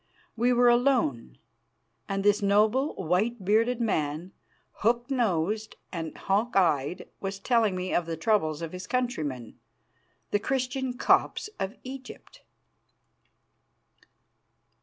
[0.35, 1.37] We were alone,
[2.09, 4.31] and this noble, white bearded man,
[4.77, 9.59] hook nosed and hawk eyed, was telling me of the troubles of his countrymen,
[10.31, 12.41] the Christian Copts of Egypt.